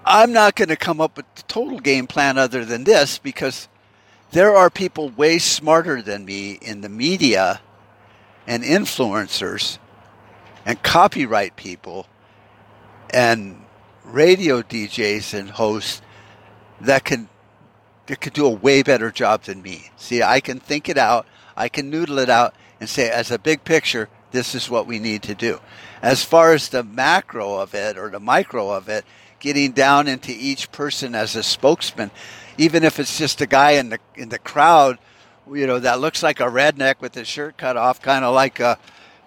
[0.04, 3.68] I'm not going to come up with the total game plan other than this because
[4.30, 7.60] there are people way smarter than me in the media
[8.46, 9.78] and influencers
[10.64, 12.06] and copyright people
[13.10, 13.62] and
[14.04, 16.02] radio DJs and hosts
[16.80, 17.28] that can
[18.06, 19.90] that could do a way better job than me.
[19.96, 23.38] See, I can think it out, I can noodle it out and say as a
[23.38, 25.60] big picture, this is what we need to do.
[26.02, 29.04] As far as the macro of it or the micro of it,
[29.40, 32.10] getting down into each person as a spokesman,
[32.58, 34.98] even if it's just a guy in the in the crowd,
[35.52, 38.60] you know, that looks like a redneck with his shirt cut off, kind of like
[38.60, 38.78] a,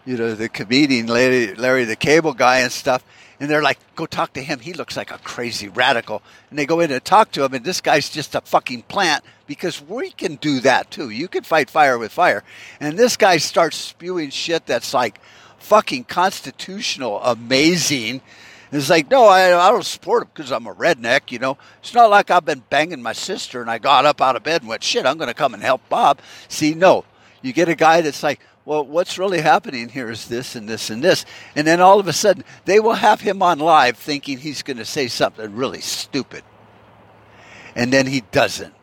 [0.05, 3.03] you know, the comedian Larry, Larry the Cable Guy and stuff.
[3.39, 4.59] And they're like, go talk to him.
[4.59, 6.21] He looks like a crazy radical.
[6.49, 9.23] And they go in and talk to him, and this guy's just a fucking plant
[9.47, 11.09] because we can do that too.
[11.09, 12.43] You can fight fire with fire.
[12.79, 15.19] And this guy starts spewing shit that's like
[15.59, 18.21] fucking constitutional, amazing
[18.71, 21.57] And it's like, no, I, I don't support him because I'm a redneck, you know.
[21.79, 24.61] It's not like I've been banging my sister and I got up out of bed
[24.61, 26.19] and went, shit, I'm going to come and help Bob.
[26.47, 27.05] See, no.
[27.41, 30.89] You get a guy that's like, well, what's really happening here is this and this
[30.89, 31.25] and this.
[31.55, 34.77] And then all of a sudden, they will have him on live thinking he's going
[34.77, 36.43] to say something really stupid.
[37.75, 38.73] And then he doesn't.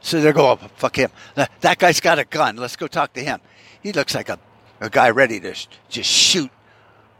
[0.00, 1.10] So they're going, oh, fuck him.
[1.34, 2.56] That guy's got a gun.
[2.56, 3.40] Let's go talk to him.
[3.82, 4.38] He looks like a,
[4.80, 5.54] a guy ready to
[5.88, 6.50] just shoot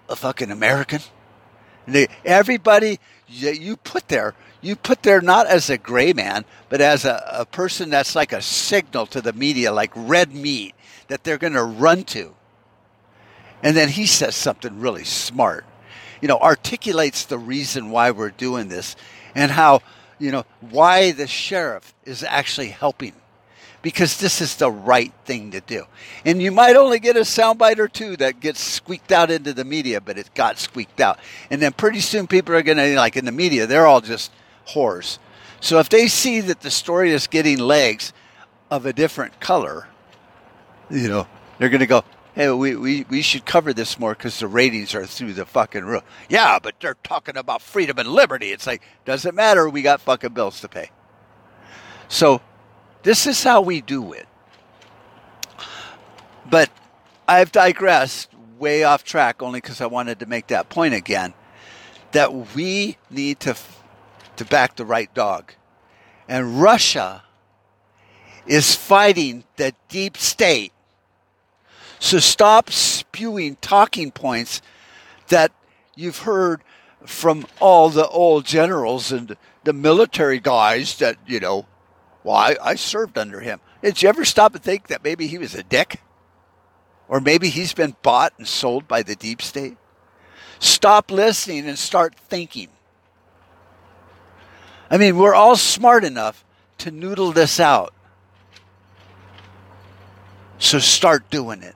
[0.09, 1.01] a fucking American.
[1.87, 3.01] They, everybody
[3.41, 7.25] that you put there, you put there not as a gray man, but as a,
[7.33, 10.75] a person that's like a signal to the media, like red meat
[11.09, 12.35] that they're going to run to.
[13.63, 15.65] And then he says something really smart,
[16.21, 18.95] you know, articulates the reason why we're doing this
[19.35, 19.81] and how,
[20.19, 23.15] you know, why the sheriff is actually helping
[23.85, 25.85] because this is the right thing to do.
[26.25, 29.65] And you might only get a soundbite or two that gets squeaked out into the
[29.65, 31.19] media, but it got squeaked out.
[31.51, 34.33] And then pretty soon people are going to, like in the media, they're all just
[34.69, 35.19] whores.
[35.61, 38.15] So if they see that the story is getting legs
[38.71, 39.87] of a different color,
[40.91, 41.27] you know,
[41.59, 44.95] they're going to go, hey, we, we, we should cover this more because the ratings
[44.95, 46.03] are through the fucking roof.
[46.29, 48.53] Yeah, but they're talking about freedom and liberty.
[48.53, 49.69] It's like, doesn't matter.
[49.69, 50.91] We got fucking bills to pay.
[52.09, 52.41] So
[53.03, 54.27] this is how we do it.
[56.49, 56.71] But
[57.27, 61.35] I've digressed way off track only because I wanted to make that point again
[62.13, 63.57] that we need to
[64.37, 65.53] to back the right dog.
[66.29, 67.23] And Russia
[68.47, 70.73] is fighting the deep state.
[72.05, 74.61] So stop spewing talking points
[75.29, 75.53] that
[75.97, 76.61] you've heard
[77.07, 81.65] from all the old generals and the military guys that, you know,
[82.23, 83.59] well, I, I served under him.
[83.83, 86.03] Did you ever stop and think that maybe he was a dick?
[87.09, 89.79] Or maybe he's been bought and sold by the deep state?
[90.59, 92.69] Stop listening and start thinking.
[94.91, 96.45] I mean, we're all smart enough
[96.79, 97.95] to noodle this out.
[100.59, 101.75] So start doing it.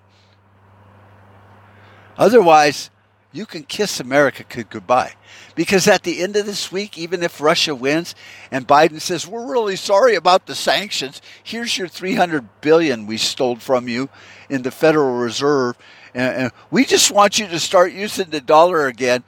[2.19, 2.91] Otherwise,
[3.33, 5.13] you can kiss America goodbye.
[5.55, 8.15] Because at the end of this week, even if Russia wins
[8.51, 13.57] and Biden says, we're really sorry about the sanctions, here's your 300 billion we stole
[13.57, 14.09] from you
[14.49, 15.77] in the Federal Reserve,
[16.15, 19.23] and we just want you to start using the dollar again,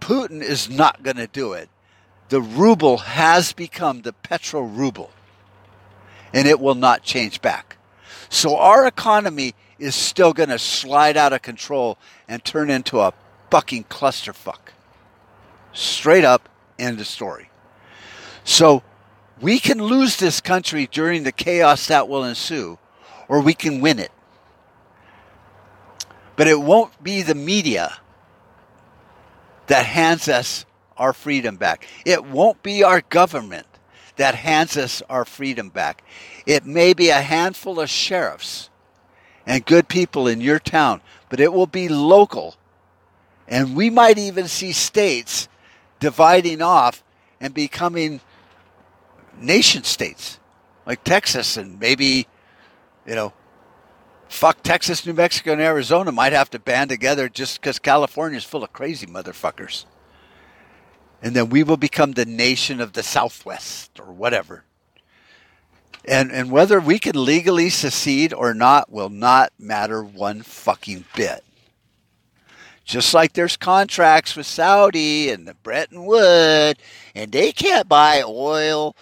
[0.00, 1.68] Putin is not going to do it.
[2.28, 5.10] The ruble has become the petro ruble,
[6.32, 7.76] and it will not change back.
[8.28, 13.12] So our economy is still going to slide out of control and turn into a
[13.50, 14.72] fucking clusterfuck.
[15.72, 17.50] Straight up, end of story.
[18.44, 18.82] So
[19.40, 22.78] we can lose this country during the chaos that will ensue,
[23.28, 24.12] or we can win it.
[26.36, 27.98] But it won't be the media
[29.66, 30.64] that hands us
[30.96, 31.86] our freedom back.
[32.04, 33.66] It won't be our government
[34.16, 36.02] that hands us our freedom back.
[36.46, 38.69] It may be a handful of sheriffs
[39.50, 42.54] and good people in your town, but it will be local.
[43.48, 45.48] And we might even see states
[45.98, 47.02] dividing off
[47.40, 48.20] and becoming
[49.40, 50.38] nation states
[50.86, 52.28] like Texas and maybe,
[53.04, 53.32] you know,
[54.28, 58.44] fuck Texas, New Mexico, and Arizona might have to band together just because California is
[58.44, 59.84] full of crazy motherfuckers.
[61.22, 64.62] And then we will become the nation of the Southwest or whatever.
[66.04, 71.44] And, and whether we can legally secede or not will not matter one fucking bit.
[72.84, 76.80] Just like there's contracts with Saudi and the Bretton Woods,
[77.14, 78.96] and they can't buy oil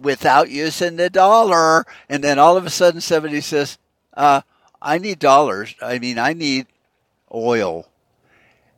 [0.00, 1.84] without using the dollar.
[2.08, 3.78] And then all of a sudden somebody says,
[4.16, 4.42] uh,
[4.80, 5.74] I need dollars.
[5.82, 6.66] I mean, I need
[7.32, 7.88] oil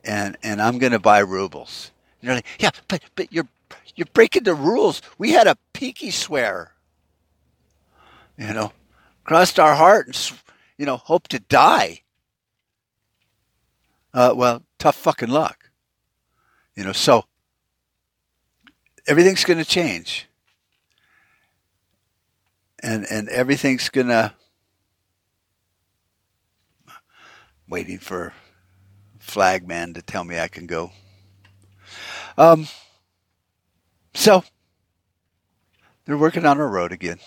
[0.07, 1.91] and, and I'm going to buy rubles.
[2.21, 3.47] And they're like, yeah, but, but you're,
[3.95, 5.01] you're breaking the rules.
[5.17, 6.71] We had a pinky swear,
[8.37, 8.71] you know,
[9.23, 10.43] crossed our heart and,
[10.77, 12.01] you know, hope to die.
[14.13, 15.69] Uh, well, tough fucking luck.
[16.75, 17.25] You know, so
[19.07, 20.27] everything's going to change
[22.81, 24.33] and and everything's gonna
[27.67, 28.33] waiting for
[29.19, 30.91] flagman to tell me I can go.
[32.37, 32.67] Um,
[34.13, 34.43] so
[36.07, 37.19] they're working on a road again,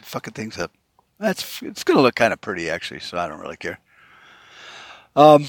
[0.00, 0.72] fucking things up.
[1.18, 3.80] That's it's gonna look kind of pretty actually, so I don't really care.
[5.16, 5.46] Um,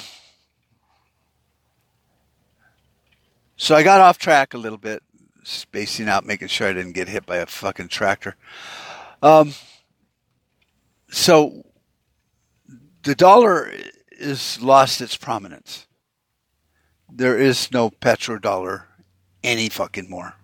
[3.56, 5.04] so I got off track a little bit,
[5.43, 8.36] spacing out, making sure I didn't get hit by a fucking tractor.
[9.21, 9.54] Um,
[11.12, 11.65] so
[13.04, 13.71] the dollar
[14.12, 15.86] is lost its prominence.
[17.12, 18.86] There is no petrodollar
[19.43, 20.38] any fucking more.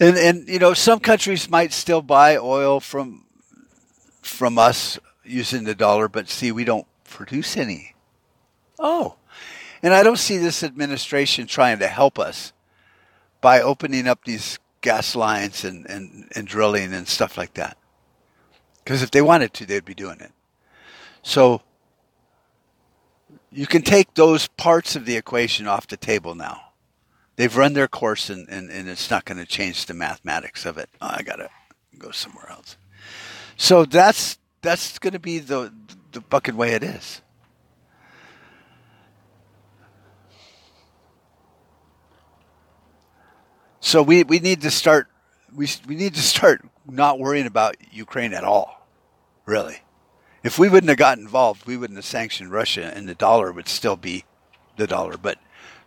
[0.00, 3.24] And and you know some countries might still buy oil from
[4.22, 7.94] from us using the dollar, but see we don't produce any.
[8.78, 9.16] Oh.
[9.82, 12.52] And I don't see this administration trying to help us
[13.40, 17.76] by opening up these gas lines and, and, and drilling and stuff like that.
[18.82, 20.32] Because if they wanted to, they'd be doing it.
[21.22, 21.62] So
[23.50, 26.67] you can take those parts of the equation off the table now.
[27.38, 30.76] They've run their course and, and, and it's not going to change the mathematics of
[30.76, 30.90] it.
[31.00, 31.48] Oh, I got to
[31.96, 32.76] go somewhere else.
[33.56, 35.72] So that's that's going to be the
[36.10, 37.22] the fucking way it is.
[43.78, 45.06] So we, we need to start
[45.54, 48.84] we we need to start not worrying about Ukraine at all,
[49.46, 49.82] really.
[50.42, 53.68] If we wouldn't have gotten involved, we wouldn't have sanctioned Russia, and the dollar would
[53.68, 54.24] still be
[54.76, 55.16] the dollar.
[55.16, 55.38] But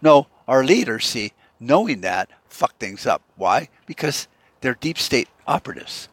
[0.02, 3.22] no, our leaders see knowing that fuck things up.
[3.38, 3.70] Why?
[3.86, 4.28] Because
[4.60, 6.10] they're deep state operatives.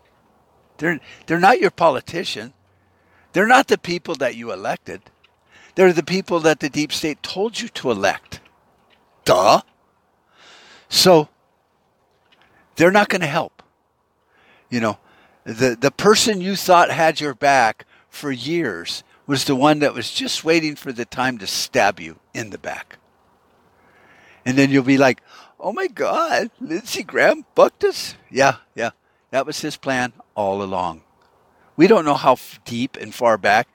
[0.76, 2.52] They're they're not your politician.
[3.32, 5.02] They're not the people that you elected.
[5.74, 8.40] They're the people that the deep state told you to elect.
[9.24, 9.62] Duh.
[10.88, 11.28] So
[12.76, 13.62] they're not going to help.
[14.70, 14.98] You know,
[15.44, 20.10] the the person you thought had your back for years was the one that was
[20.10, 22.98] just waiting for the time to stab you in the back.
[24.48, 25.20] And then you'll be like,
[25.60, 28.92] "Oh my God, Lindsey Graham fucked us." Yeah, yeah,
[29.30, 31.02] that was his plan all along.
[31.76, 33.68] We don't know how deep and far back,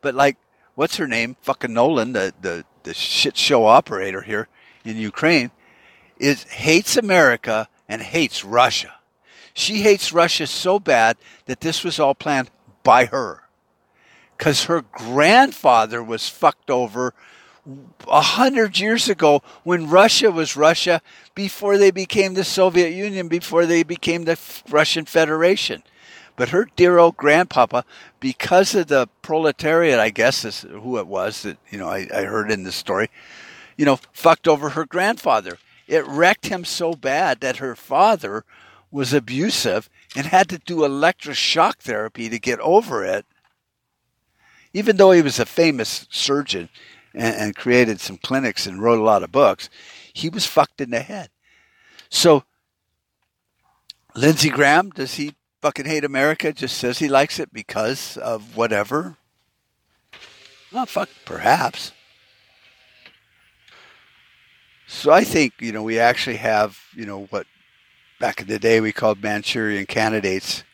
[0.00, 0.36] but like,
[0.76, 1.36] what's her name?
[1.42, 4.46] Fucking Nuland, the the the shit show operator here
[4.84, 5.50] in Ukraine,
[6.16, 8.94] is hates America and hates Russia.
[9.52, 11.16] She hates Russia so bad
[11.46, 12.52] that this was all planned
[12.84, 13.48] by her.
[14.38, 17.14] Because her grandfather was fucked over
[18.08, 21.00] a hundred years ago when Russia was Russia
[21.34, 25.82] before they became the Soviet Union, before they became the Russian Federation.
[26.36, 27.84] But her dear old grandpapa,
[28.18, 32.22] because of the proletariat, I guess is who it was that you know I, I
[32.22, 33.10] heard in the story,
[33.76, 35.58] you know, fucked over her grandfather
[35.90, 38.44] it wrecked him so bad that her father
[38.92, 43.26] was abusive and had to do electroshock therapy to get over it.
[44.72, 46.68] Even though he was a famous surgeon
[47.14, 49.68] and, and, created some clinics and wrote a lot of books,
[50.12, 51.30] he was fucked in the head.
[52.08, 52.44] So,
[54.14, 56.52] Lindsey Graham, does he fucking hate America?
[56.52, 59.16] Just says he likes it because of whatever?
[60.72, 61.92] Well, fuck, perhaps.
[64.86, 67.46] So I think, you know, we actually have, you know, what
[68.18, 70.64] back in the day we called Manchurian candidates.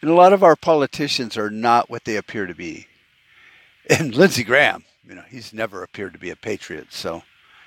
[0.00, 2.86] And a lot of our politicians are not what they appear to be.
[3.90, 6.92] And Lindsey Graham, you know, he's never appeared to be a patriot.
[6.92, 7.22] So,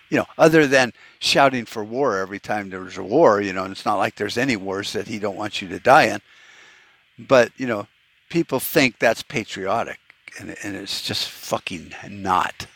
[0.09, 3.71] you know, other than shouting for war every time there's a war, you know, and
[3.71, 6.21] it's not like there's any wars that he don't want you to die in.
[7.17, 7.87] But, you know,
[8.29, 9.99] people think that's patriotic
[10.39, 12.67] and, and it's just fucking not.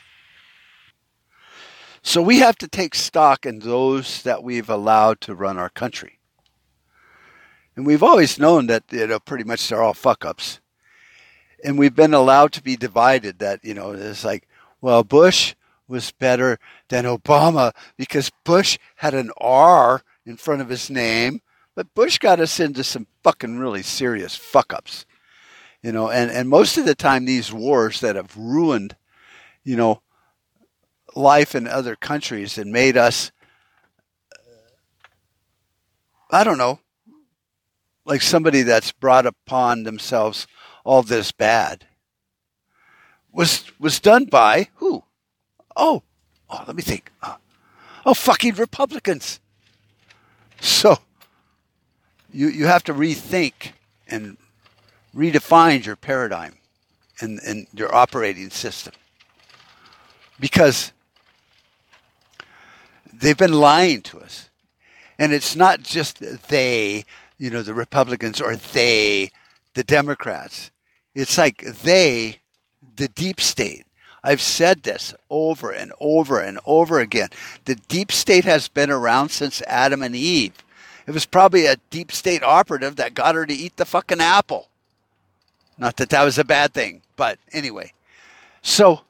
[2.01, 6.20] So we have to take stock in those that we've allowed to run our country.
[7.76, 10.60] And we've always known that, you know, pretty much they're all fuck ups.
[11.64, 14.49] And we've been allowed to be divided that, you know, it's like,
[14.82, 15.55] well, Bush
[15.88, 21.41] was better than Obama because Bush had an R in front of his name,
[21.75, 25.05] but Bush got us into some fucking really serious fuck ups.
[25.82, 28.95] You know, and, and most of the time these wars that have ruined,
[29.63, 30.01] you know,
[31.15, 33.32] life in other countries and made us
[34.34, 34.38] uh,
[36.30, 36.80] I don't know,
[38.05, 40.47] like somebody that's brought upon themselves
[40.84, 41.88] all this bad
[43.39, 45.01] was was done by who?
[45.73, 46.03] Oh,
[46.49, 47.09] oh, let me think.
[47.23, 47.37] Uh,
[48.05, 49.39] oh, fucking Republicans.
[50.59, 50.97] So
[52.33, 53.71] you you have to rethink
[54.09, 54.35] and
[55.15, 56.57] redefine your paradigm
[57.21, 58.93] and, and your operating system
[60.37, 60.91] because
[63.13, 64.49] they've been lying to us.
[65.17, 66.19] And it's not just
[66.49, 67.05] they,
[67.37, 69.31] you know, the Republicans or they,
[69.75, 70.71] the Democrats.
[71.13, 72.39] It's like they,
[72.95, 73.85] the deep state.
[74.23, 77.29] I've said this over and over and over again.
[77.65, 80.53] The deep state has been around since Adam and Eve.
[81.07, 84.67] It was probably a deep state operative that got her to eat the fucking apple.
[85.77, 87.93] Not that that was a bad thing, but anyway.
[88.61, 89.01] So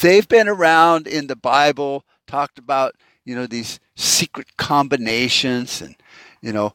[0.00, 5.94] they've been around in the Bible, talked about, you know, these secret combinations and,
[6.40, 6.74] you know,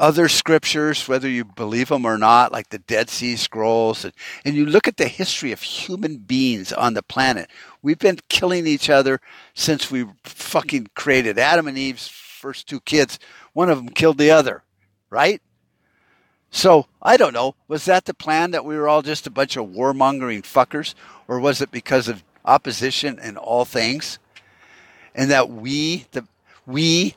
[0.00, 4.56] other scriptures, whether you believe them or not, like the Dead Sea Scrolls, and, and
[4.56, 7.50] you look at the history of human beings on the planet.
[7.82, 9.20] We've been killing each other
[9.54, 13.18] since we fucking created Adam and Eve's first two kids.
[13.52, 14.62] One of them killed the other,
[15.10, 15.42] right?
[16.50, 17.54] So I don't know.
[17.68, 20.94] Was that the plan that we were all just a bunch of warmongering fuckers,
[21.28, 24.18] or was it because of opposition in all things,
[25.14, 26.26] and that we, the
[26.66, 27.16] we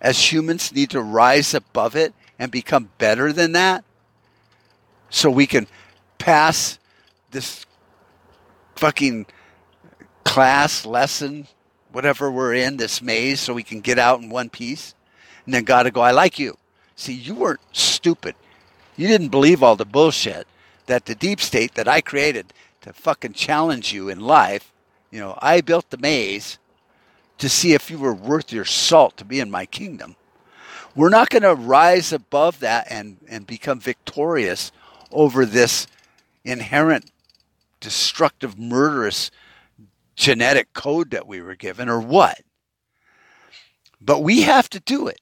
[0.00, 3.84] as humans need to rise above it and become better than that
[5.10, 5.66] so we can
[6.18, 6.78] pass
[7.30, 7.66] this
[8.76, 9.26] fucking
[10.24, 11.46] class lesson
[11.92, 14.94] whatever we're in this maze so we can get out in one piece.
[15.44, 16.56] And then gotta go i like you.
[16.94, 18.34] See you weren't stupid.
[18.96, 20.46] You didn't believe all the bullshit
[20.90, 24.72] that the deep state that i created to fucking challenge you in life
[25.10, 26.58] you know i built the maze
[27.40, 30.14] to see if you were worth your salt to be in my kingdom.
[30.94, 34.72] We're not going to rise above that and, and become victorious
[35.10, 35.86] over this
[36.44, 37.10] inherent
[37.80, 39.30] destructive, murderous
[40.16, 42.42] genetic code that we were given, or what?
[44.02, 45.20] But we have to do it.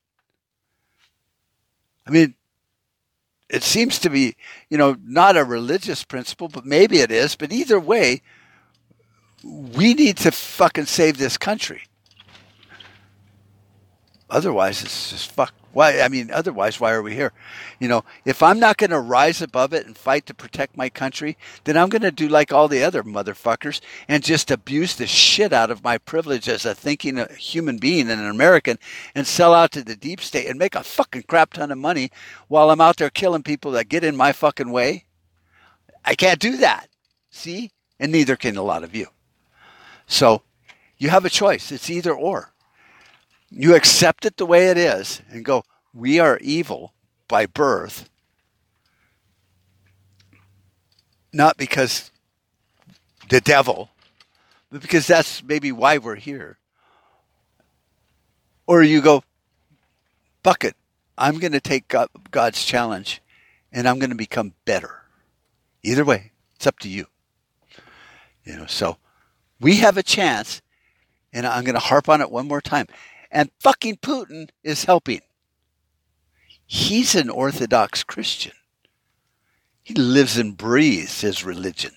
[2.04, 2.34] I mean,
[3.48, 4.34] it seems to be,
[4.68, 7.36] you know, not a religious principle, but maybe it is.
[7.36, 8.22] But either way,
[9.44, 11.82] we need to fucking save this country.
[14.31, 15.55] Otherwise, it's just fuck.
[15.72, 16.01] Why?
[16.01, 17.33] I mean, otherwise, why are we here?
[17.79, 20.89] You know, if I'm not going to rise above it and fight to protect my
[20.89, 25.07] country, then I'm going to do like all the other motherfuckers and just abuse the
[25.07, 28.79] shit out of my privilege as a thinking human being and an American
[29.14, 32.11] and sell out to the deep state and make a fucking crap ton of money
[32.49, 35.05] while I'm out there killing people that get in my fucking way.
[36.05, 36.89] I can't do that.
[37.31, 37.70] See?
[38.01, 39.09] And neither can a lot of you.
[40.07, 40.43] So
[40.97, 41.70] you have a choice.
[41.72, 42.53] It's either or.
[43.51, 46.92] You accept it the way it is and go, we are evil
[47.28, 48.09] by birth,
[51.32, 52.11] not because
[53.28, 53.90] the devil,
[54.70, 56.59] but because that's maybe why we're here.
[58.66, 59.24] Or you go,
[60.44, 60.76] fuck it,
[61.16, 61.94] I'm going to take
[62.30, 63.22] God's challenge
[63.72, 65.03] and I'm going to become better.
[65.82, 67.07] Either way, it's up to you.
[68.44, 68.96] You know, so
[69.61, 70.62] we have a chance,
[71.32, 72.86] and I'm going to harp on it one more time.
[73.31, 75.20] And fucking Putin is helping.
[76.66, 78.53] He's an Orthodox Christian.
[79.83, 81.93] He lives and breathes his religion.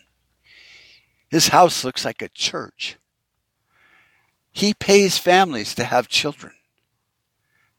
[1.30, 2.98] His house looks like a church.
[4.52, 6.54] He pays families to have children.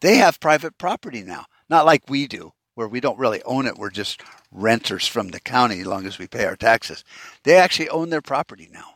[0.01, 3.77] They have private property now, not like we do, where we don't really own it.
[3.77, 7.03] We're just renters from the county as long as we pay our taxes.
[7.43, 8.95] They actually own their property now.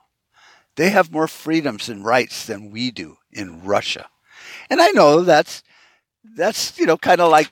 [0.76, 4.10] They have more freedoms and rights than we do in Russia.
[4.70, 5.64] And I know that's
[6.36, 7.52] that's you know kind of like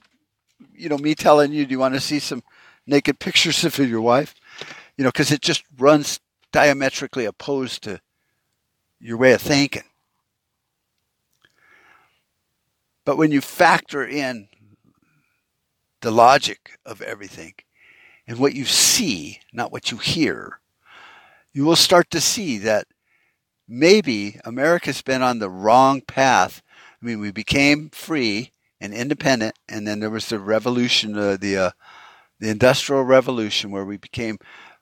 [0.74, 2.44] you know me telling you, do you want to see some
[2.86, 4.36] naked pictures of your wife?
[4.98, 6.20] You know, because it just runs
[6.52, 8.00] diametrically opposed to
[9.00, 9.84] your way of thinking.
[13.06, 14.48] But when you factor in
[16.02, 17.54] the logic of everything
[18.28, 20.60] and what you see, not what you hear,
[21.54, 22.88] you will start to see that
[23.68, 26.62] maybe America's been on the wrong path.
[27.06, 28.52] I mean, we became free
[28.82, 31.72] and independent, and then there was the revolution, uh, the uh,
[32.40, 34.40] the industrial revolution, where we became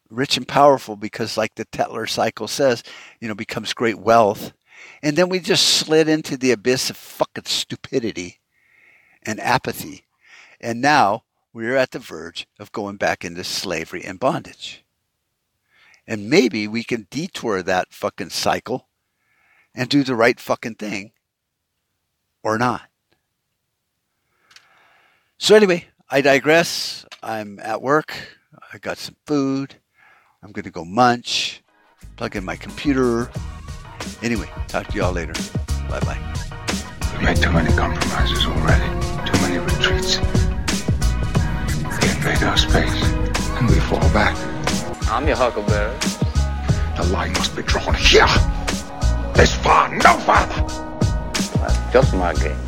[0.10, 2.82] rich and powerful because, like the Tytler cycle says,
[3.20, 4.54] you know, becomes great wealth,
[5.02, 8.40] and then we just slid into the abyss of fucking stupidity
[9.24, 10.06] and apathy,
[10.62, 14.86] and now we're at the verge of going back into slavery and bondage.
[16.08, 18.88] And maybe we can detour that fucking cycle
[19.76, 21.12] and do the right fucking thing
[22.44, 22.82] or not.
[25.38, 27.06] So, anyway, I digress.
[27.22, 28.14] I'm at work.
[28.72, 29.76] I got some food.
[30.44, 31.64] I'm going to go munch,
[32.18, 33.32] plug in my computer.
[34.22, 35.34] Anyway, talk to y'all later.
[35.90, 36.20] Bye bye.
[37.18, 38.84] We made too many compromises already,
[39.26, 40.18] too many retreats.
[42.00, 43.04] They invade our space,
[43.58, 44.36] and we fall back.
[45.10, 45.98] I'm your huckleberry.
[46.98, 48.28] The line must be drawn here.
[49.34, 50.93] This far, no farther.
[51.94, 52.63] Just my game.